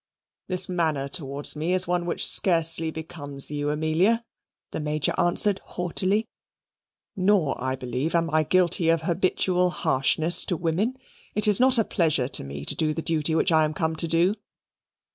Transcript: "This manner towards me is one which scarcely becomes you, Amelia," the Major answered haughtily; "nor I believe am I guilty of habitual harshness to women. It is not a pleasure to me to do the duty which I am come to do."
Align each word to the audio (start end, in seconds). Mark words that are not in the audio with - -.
"This 0.47 0.67
manner 0.67 1.07
towards 1.07 1.55
me 1.55 1.75
is 1.75 1.85
one 1.87 2.07
which 2.07 2.25
scarcely 2.25 2.89
becomes 2.89 3.51
you, 3.51 3.69
Amelia," 3.69 4.25
the 4.71 4.79
Major 4.79 5.13
answered 5.15 5.59
haughtily; 5.63 6.27
"nor 7.15 7.63
I 7.63 7.75
believe 7.75 8.15
am 8.15 8.27
I 8.33 8.41
guilty 8.41 8.89
of 8.89 9.03
habitual 9.03 9.69
harshness 9.69 10.43
to 10.45 10.57
women. 10.57 10.97
It 11.35 11.47
is 11.47 11.59
not 11.59 11.77
a 11.77 11.83
pleasure 11.83 12.27
to 12.27 12.43
me 12.43 12.65
to 12.65 12.73
do 12.75 12.95
the 12.95 13.03
duty 13.03 13.35
which 13.35 13.51
I 13.51 13.63
am 13.63 13.75
come 13.75 13.95
to 13.97 14.07
do." 14.07 14.33